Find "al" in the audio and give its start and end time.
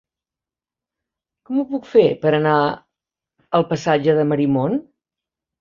3.59-3.67